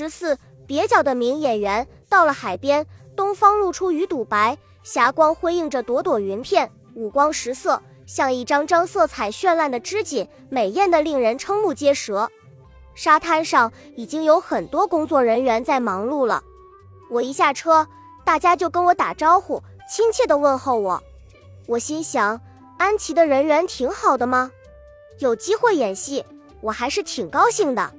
[0.00, 12.30] 十四，蹩脚的名演员到了海边，东方露出鱼肚白，霞光辉映着朵朵云片，五光十色，像一张张色彩绚烂的织锦，美艳的令人瞠目结舌。
[12.94, 16.42] 沙滩上已经有很多工作人员在忙碌了。
[17.10, 17.86] 我一下车，
[18.24, 21.02] 大家就跟我打招呼，亲切地问候我。
[21.66, 22.40] 我心想，
[22.78, 24.50] 安琪的人缘挺好的吗？
[25.18, 26.24] 有机会演戏，
[26.62, 27.92] 我还是挺高兴的。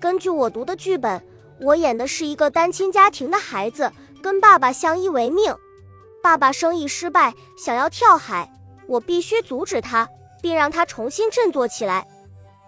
[0.00, 1.22] 根据我读的剧本，
[1.60, 3.92] 我演的是一个单亲家庭的孩子，
[4.22, 5.54] 跟爸爸相依为命。
[6.22, 8.50] 爸爸生意失败，想要跳海，
[8.86, 10.08] 我必须阻止他，
[10.42, 12.06] 并让他重新振作起来。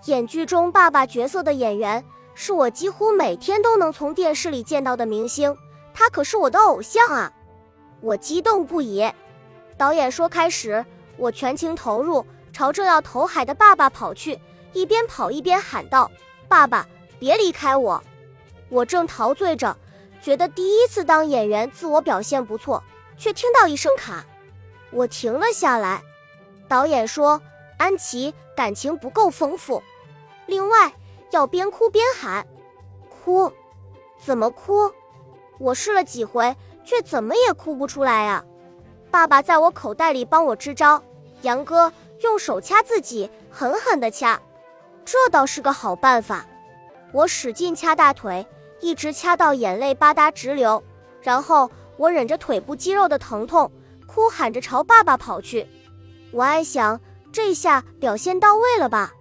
[0.05, 5.57] 演剧中爸爸角色的演员是我几乎每天都能从电视里见到的明星，
[5.93, 7.33] 他可是我的偶像啊！
[8.01, 9.11] 我激动不已。
[9.77, 10.85] 导演说开始，
[11.17, 12.25] 我全情投入。
[12.53, 14.41] 朝正要投海的爸爸跑去，
[14.73, 16.11] 一边跑一边喊道
[16.49, 16.87] ：“爸爸，
[17.19, 18.03] 别离开我！”
[18.69, 19.77] 我正陶醉着，
[20.21, 22.83] 觉得第一次当演员，自我表现不错，
[23.17, 24.25] 却听到一声卡，
[24.91, 26.03] 我停了下来。
[26.69, 27.41] 导演说
[27.79, 29.83] ：“安琪感情不够丰富，
[30.47, 30.93] 另外
[31.31, 32.47] 要边哭边喊。”
[33.09, 33.53] 哭？
[34.19, 34.93] 怎么哭？
[35.59, 38.45] 我试了几回，却怎么也哭不出来啊！
[39.11, 41.03] 爸爸在我口袋里帮我支招，
[41.43, 41.93] 杨哥。
[42.23, 44.41] 用手掐自己，狠狠地掐，
[45.05, 46.47] 这倒是个好办法。
[47.13, 48.47] 我使劲掐大腿，
[48.81, 50.83] 一直掐到眼泪吧嗒直流，
[51.21, 53.71] 然后我忍着腿部肌肉的疼痛，
[54.07, 55.67] 哭喊着朝爸爸跑去。
[56.33, 57.01] 我暗想，
[57.33, 59.13] 这下表现到位了吧？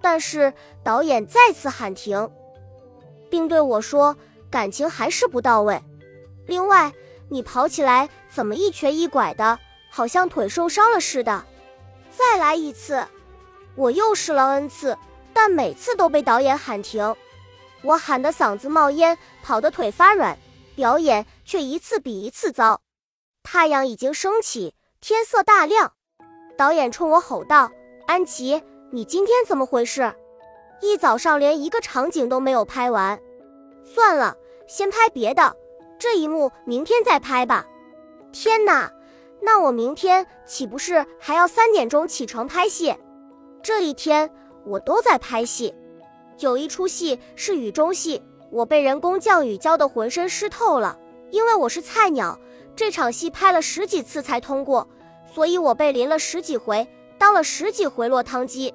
[0.00, 0.52] 但是
[0.84, 2.30] 导演再次喊停，
[3.28, 4.16] 并对我说
[4.50, 5.82] ：“感情还是不到位。
[6.46, 6.92] 另外，
[7.28, 9.58] 你跑起来怎么一瘸一拐的，
[9.90, 11.44] 好像腿受伤了似的。”
[12.10, 13.04] 再来一次，
[13.74, 14.96] 我又试了 n 次，
[15.32, 17.14] 但每次都被导演喊停。
[17.82, 20.38] 我喊得嗓子冒烟，跑得腿发软，
[20.74, 22.80] 表演却一次比一次糟。
[23.42, 25.92] 太阳已经升起，天色大亮。
[26.56, 27.70] 导演冲我吼道
[28.06, 30.12] ：“安琪，你今天怎么回事？
[30.80, 33.18] 一早上连一个场景都没有拍完。
[33.84, 34.36] 算了，
[34.66, 35.56] 先拍别的，
[35.98, 37.64] 这一幕明天再拍吧。”
[38.32, 38.92] 天哪！
[39.40, 42.94] 那我明天岂不是还要三点钟起床拍戏？
[43.62, 44.28] 这一天
[44.66, 45.72] 我都在拍戏，
[46.38, 50.96] 有一出戏是雨中戏，我被人工降雨浇得浑身湿透了。
[51.30, 52.38] 因为我是菜鸟，
[52.76, 54.88] 这场戏拍了十几次才通过，
[55.32, 56.86] 所以我被淋了十几回，
[57.18, 58.72] 当了十几回落汤鸡。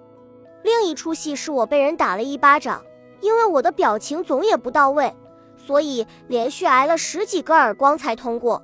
[0.62, 2.84] 另一出戏是我被人打了一巴掌，
[3.22, 5.14] 因为我的表情总也不到位，
[5.58, 8.62] 所以连续挨了十几个耳光才通过。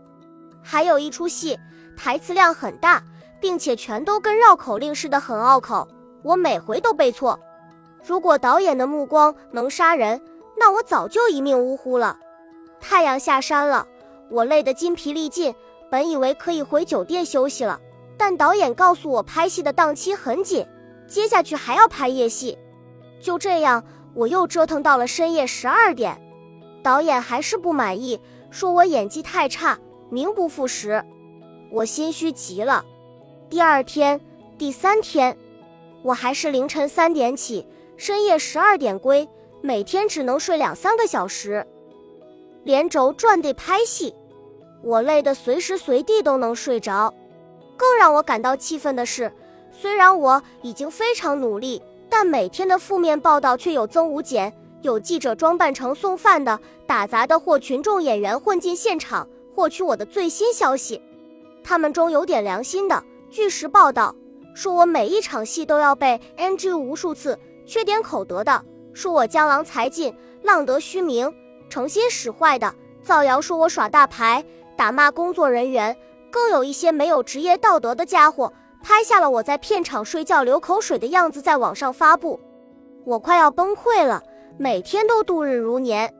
[0.62, 1.58] 还有一出戏。
[1.98, 3.04] 台词量很大，
[3.42, 5.86] 并且全都跟绕口令似的，很拗口。
[6.24, 7.38] 我每回都背错。
[8.04, 10.22] 如果导演的目光能杀人，
[10.58, 12.18] 那我早就一命呜呼了。
[12.80, 13.88] 太阳下山了，
[14.30, 15.54] 我累得筋疲力尽，
[15.90, 17.80] 本以为可以回酒店休息了，
[18.18, 20.66] 但导演告诉我拍戏的档期很紧，
[21.08, 22.58] 接下去还要拍夜戏。
[23.22, 23.84] 就这样，
[24.14, 26.20] 我又折腾到了深夜十二点。
[26.82, 29.78] 导演还是不满意，说我演技太差，
[30.10, 31.04] 名不副实。
[31.72, 32.86] 我心虚极了。
[33.50, 34.22] 第二天、
[34.58, 35.38] 第三天，
[36.02, 37.68] 我还是凌晨三点起，
[38.00, 39.28] 深夜十二点归，
[39.60, 41.68] 每天只能睡两三个小时，
[42.64, 44.16] 连轴转地拍戏，
[44.82, 47.14] 我累得随时随地都能睡着。
[47.76, 49.30] 更让我感到气愤的是，
[49.70, 54.54] 虽然我已经非常努力，但每天的负面报道却有增无减。
[54.82, 61.02] 有记者装扮成送饭的、打杂的或群众演员混进现场，获取我的最新消息。
[61.66, 64.16] 他们中有点良心的，据实报道，
[64.56, 67.36] 说我每一场戏都要被 NG 无数次；
[67.70, 71.32] 缺点口德的，说我江郎才尽、浪得虚名；
[71.70, 74.44] 诚心使坏的，造谣说我耍大牌、
[74.76, 75.94] 打骂工作人员；
[76.32, 82.40] 更有一些没有职业道德的家伙，拍下了我在片场睡觉流口水的样子，在网上发布。
[83.06, 84.24] 我快要崩溃了，
[84.58, 86.12] 每天都度日如年。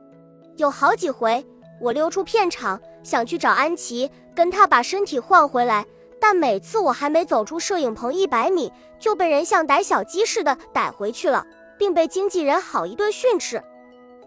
[0.56, 1.44] 有好几回，
[1.80, 2.80] 我溜出片场。
[3.02, 5.84] 想去找安琪，跟她把身体换回来，
[6.20, 11.46] 但每次我还没走出摄影棚一百米，就被人像逮小鸡似的逮回去了，
[11.78, 13.62] 并被经纪人好一顿训斥。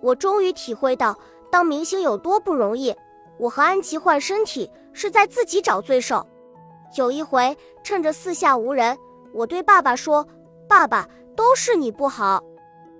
[0.02, 1.18] 我终于体会到
[1.52, 2.96] 当明星有多不容易。
[3.38, 6.26] 我和安琪换身体是在自己找罪受。
[6.98, 8.98] 有一回，趁着四下无人，
[9.34, 10.28] 我对爸爸说
[10.68, 12.44] ：“爸爸，都是你不好。”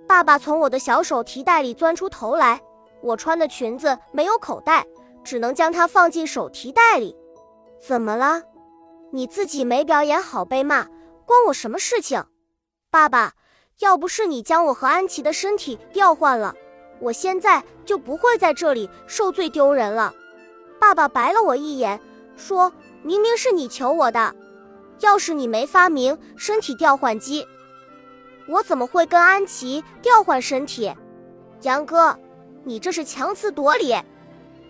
[0.06, 2.60] 爸爸从我的小手提袋里钻出头来，
[3.00, 4.86] 我穿的裙子没有口袋。
[5.24, 7.16] 只能将它放进手提袋里。
[7.80, 8.42] 怎么了？
[9.14, 10.88] 你自己没表演好被骂，
[11.24, 12.24] 关我什么事情？
[12.90, 13.34] 爸爸，
[13.78, 16.52] 要不是你将我和安琪的身体调换了，
[16.98, 20.12] 我现在就不会在这里受罪丢人了。
[20.80, 22.00] 爸爸白了我一眼，
[22.34, 22.72] 说
[23.04, 24.34] 明明是你求我的，
[24.98, 27.46] 要是你没发明身体调换机，
[28.48, 30.92] 我怎么会跟安琪调换身体？
[31.62, 32.18] 杨哥，
[32.64, 33.94] 你这是强词夺理。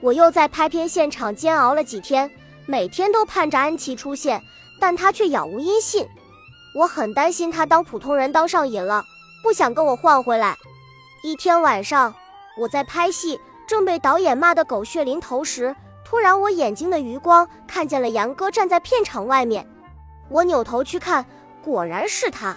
[0.02, 2.30] 我又在拍片现场煎熬了几天，
[2.66, 4.42] 每天都盼着安琪出现，
[4.80, 6.06] 但她却杳无音信。
[6.74, 9.04] 我很担心她当普通人当上瘾了，
[9.42, 10.56] 不想跟我换回来。
[11.22, 12.14] 一天晚上，
[12.58, 15.74] 我在拍戏，正被导演骂得狗血淋头时，
[16.04, 19.66] 突然我眼睛的余光看见了杨哥站在片场外面。
[20.28, 21.24] 我扭头去看，
[21.62, 22.56] 果然是他。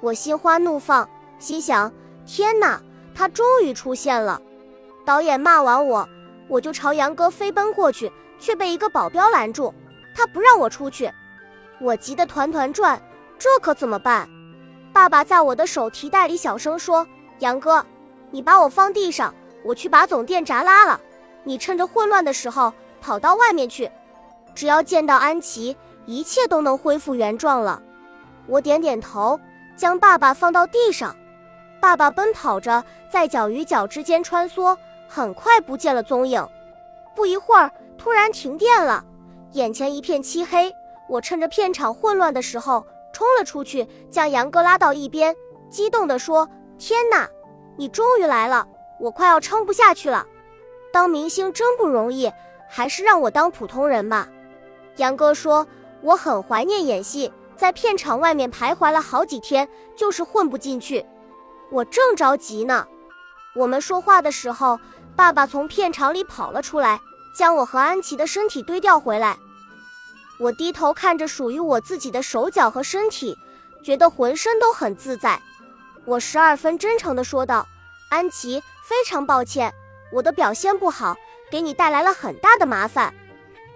[0.00, 1.92] 我心花怒放，心想：
[2.26, 2.80] 天哪！
[3.14, 4.40] 他终于出现了，
[5.04, 6.08] 导演骂完我，
[6.48, 8.10] 我就朝杨哥飞奔过去，
[8.42, 9.72] 却被一个保镖拦住，
[10.16, 11.08] 他不让我出去，
[11.80, 13.00] 我急得团团转，
[13.38, 14.28] 这可怎么办？
[14.92, 17.06] 爸爸在我的手提袋里小声说
[17.38, 17.86] ：“杨哥，
[18.32, 19.32] 你把我放地上，
[19.64, 21.00] 我去把总电闸拉了，
[21.44, 23.88] 你趁着混乱的时候跑到外面去，
[24.56, 27.80] 只要见到安琪，一切都能恢复原状了。”
[28.48, 29.38] 我点点头，
[29.76, 31.14] 将爸爸放到地上。
[31.80, 34.76] 爸爸奔跑着，在脚与脚之间穿梭，
[35.08, 36.44] 很快不见了踪影。
[37.14, 37.70] 不一会儿，
[38.02, 39.04] 突然停电了，
[39.52, 40.74] 眼前一片漆黑。
[41.08, 42.84] 我趁着片场混乱的时候
[43.14, 45.32] 冲了出去，将杨哥拉到一边，
[45.70, 47.30] 激动地说：“天哪，
[47.76, 48.66] 你终于来了！
[48.98, 50.26] 我快要撑不下去了。
[50.92, 52.28] 当明星真不容易，
[52.68, 54.28] 还是让我当普通人吧。”
[54.98, 55.64] 杨哥说
[56.02, 61.06] ：“我很怀念演戏，在片场外面徘徊了好几天，就是混不进去。”
[61.70, 62.84] 我正着急呢，
[63.54, 64.80] 我们说话的时候，
[65.14, 67.00] 爸爸从片场里跑了出来，
[67.32, 69.38] 将我和安琪的身体堆调回来。
[70.38, 73.36] 我低头看着属于我自己的手脚和身体，
[73.82, 75.40] 觉得浑身都很自在。
[76.04, 77.66] 我十二分真诚地说道
[78.10, 79.72] ：“安琪，非常抱歉，
[80.12, 81.16] 我的表现不好，
[81.50, 83.14] 给你带来了很大的麻烦。”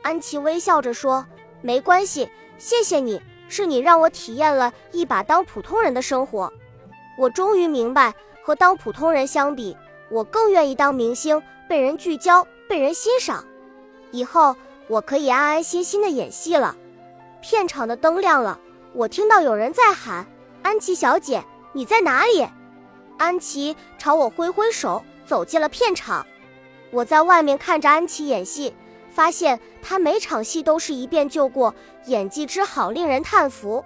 [0.03, 1.25] 安琪微笑着说
[1.63, 2.29] ：“没关系，
[2.59, 6.53] 谢谢你，是你让我体验了一把当普通人的生活。”
[7.17, 8.13] 我终于明白，
[8.45, 9.77] 和当普通人相比，
[10.11, 13.45] 我更愿意当明星，被人聚焦，被人欣赏。
[14.11, 14.55] 以后
[14.89, 16.77] 我可以安安心心的演戏了。
[17.41, 18.59] 片场的灯亮了，
[18.93, 20.27] 我听到有人在喊
[20.63, 22.47] ：“安琪小姐，你在哪里？”
[23.19, 26.27] 安琪朝我挥挥手，走进了片场。
[26.91, 28.75] 我在外面看着安琪演戏，
[29.11, 31.75] 发现她每场戏都是一遍就过，
[32.07, 33.85] 演技之好令人叹服。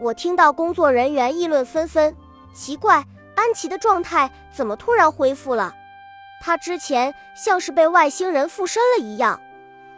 [0.00, 2.14] 我听到工作人员议论纷纷。
[2.54, 5.74] 奇怪，安琪的状态怎么突然恢复了？
[6.40, 9.40] 他之前像是被外星人附身了一样，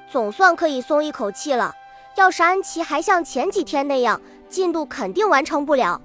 [0.08, 1.74] 总算可以松一口气了。
[2.14, 6.00] 要是安琪还像前几天那样，进度肯定完成不了。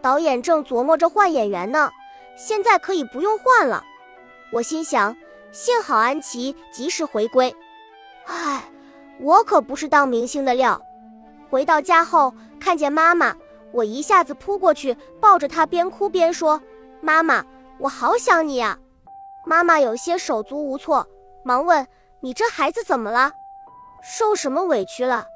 [0.00, 1.90] 导演正琢磨着换演员呢，
[2.36, 3.84] 现在可以不用换了。
[4.52, 5.16] 我心想，
[5.50, 7.54] 幸好安琪及时回归。
[8.26, 8.64] 唉，
[9.20, 10.80] 我可不是当明星的料。
[11.50, 13.36] 回到家后，看见妈妈。
[13.72, 16.60] 我一下子扑过去，抱着她，边哭边说
[17.00, 17.42] ：“妈妈，
[17.78, 18.78] 我好想你呀！”
[19.44, 21.06] 妈妈有些手足无措，
[21.42, 21.86] 忙问
[22.20, 23.32] ：“你这孩子怎么了？
[24.02, 25.26] 受什么委屈了？”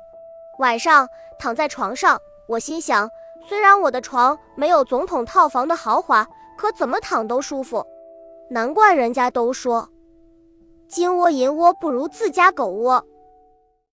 [0.59, 1.09] 晚上
[1.39, 3.11] 躺在床上，我心想：
[3.49, 6.27] 虽然我的床没有总统套房的豪华，
[6.57, 7.85] 可怎么躺都舒服。
[8.49, 9.89] 难怪人家都说
[10.89, 13.05] ：“金窝银窝不如自家狗窝。”